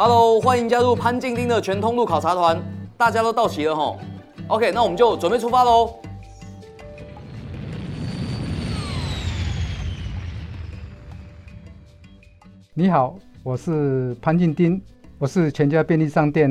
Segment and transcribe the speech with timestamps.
[0.00, 2.56] Hello，欢迎加入潘静丁的全通路考察团。
[2.96, 3.98] 大家都到齐了吼
[4.46, 5.92] ，OK，那我们就准备出发喽。
[12.74, 14.80] 你好，我是潘静丁，
[15.18, 16.48] 我是全家便利商店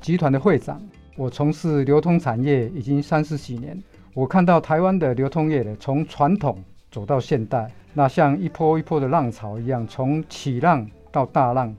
[0.00, 0.80] 集团的会长。
[1.14, 3.78] 我从事流通产业已经三十几年，
[4.14, 6.56] 我看到台湾的流通业呢，从传统
[6.90, 11.76] 走到现代，那像一波一波的浪潮一样，从起浪到大浪。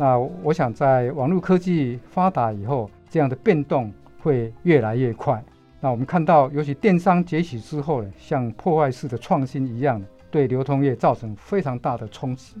[0.00, 5.42] 那我想，在网络科技发达以后，这样的变动会越来越快。
[5.80, 12.54] 那我们看到，尤其电商崛起之后呢，像破坏式的创新一样，对流通业造成非常大的冲击。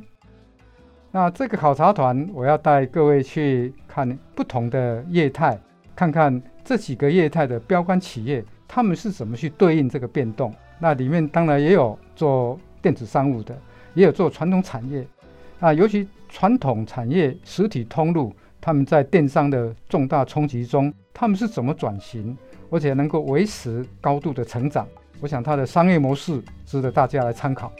[1.12, 5.56] 那这个考察团，我要带各位去看不同的业态，
[5.94, 10.52] 看看这几个业态的标杆企业，他们是怎么去对应这个变动。
[10.80, 13.56] 那里面当然也有做电子商务的，
[13.94, 15.06] 也有做传统产业。
[15.60, 22.36] 啊，尤其传统产业实体通路，他们在电商的重大冲击中，他们是怎么转型，
[22.70, 24.86] 而且能够维持高度的成长？
[25.20, 27.72] 我想它的商业模式值得大家来参考。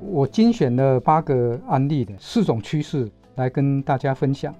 [0.00, 4.54] 我精选了八个案例的四种趋势来跟大家分享。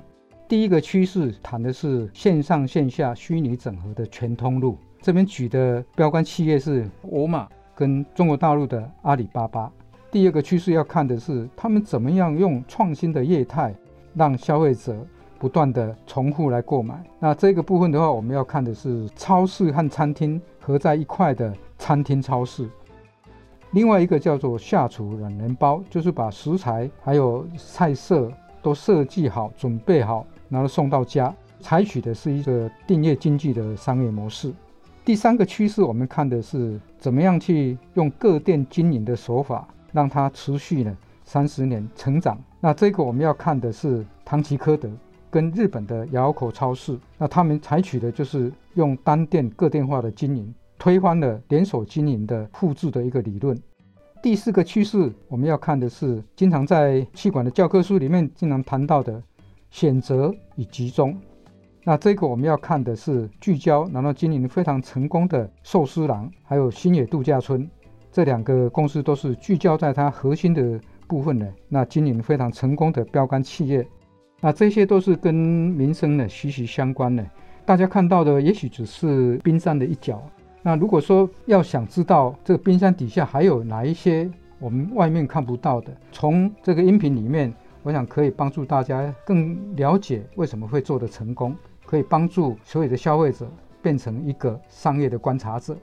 [0.49, 7.49] 第一个趋势谈的是线上线下虚拟整合的全通路，这边举的标杆企业是沃尔玛。
[7.73, 9.73] 跟中国大陆的阿里巴巴，
[10.11, 13.73] 第二个趋势要看的是他们怎么样用创新的业态，
[14.15, 15.07] 让消费者
[15.39, 17.01] 不断的重复来购买。
[17.21, 22.69] 那这个部分的话，我们要看的是超市和餐厅合在一块的餐厅超市。
[23.71, 34.53] 另外一个叫做下厨软人包，就是把食材还有菜色都设计好、准备好，然后送到家，采取的是一个订阅经济的商业模式。
[35.05, 42.39] 第三个趋势，我们看的是怎么样去用各店经营的手法，让它持续呢三十年成长。
[42.61, 44.91] 那这个我们要看的是唐吉诃德
[45.31, 53.57] 跟日本的窑口超市，那他们采取的就是用单店个店化的经营，推翻了连锁经营的复制的一个理论。
[54.23, 59.23] 第四个趋势，我们要看的是经常在气管的教科书里面经常谈到的
[59.71, 61.19] 选择与集中。
[61.83, 67.67] 那这个我们要看的是聚焦，然后经营非常成功的寿司郎，还有新野度假村
[68.13, 73.87] 这两个公司都是聚焦在它核心的部分的，那经营非常成功的标杆企业。
[74.41, 77.25] 那这些都是跟民生呢息息相关的。
[77.65, 80.23] 大家看到的也许只是冰山的一角。
[80.63, 91.55] 那如果说要想知道这个冰山底下还有哪一些我们外面看不到的，从这个音频里面，我想可以帮助大家更了解为什么会做得成功。
[91.87, 93.51] 可以帮助所有的消费者
[93.83, 95.77] 变成一个商业的观察者。